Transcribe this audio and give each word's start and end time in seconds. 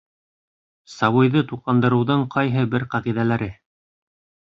Сабыйҙы 0.93 1.45
туҡландырыуҙың 1.53 2.27
ҡайһы 2.39 2.67
бер 2.75 2.89
ҡағиҙәләре 2.97 3.55